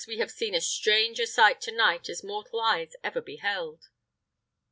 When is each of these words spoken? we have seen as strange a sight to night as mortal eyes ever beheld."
we 0.07 0.17
have 0.17 0.31
seen 0.31 0.55
as 0.55 0.67
strange 0.67 1.19
a 1.19 1.27
sight 1.27 1.61
to 1.61 1.71
night 1.71 2.09
as 2.09 2.23
mortal 2.23 2.59
eyes 2.59 2.95
ever 3.03 3.21
beheld." 3.21 3.89